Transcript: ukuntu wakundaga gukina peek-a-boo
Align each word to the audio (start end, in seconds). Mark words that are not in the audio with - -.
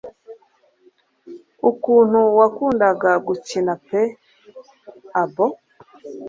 ukuntu 1.69 2.19
wakundaga 2.37 3.11
gukina 3.27 3.73
peek-a-boo 3.85 5.53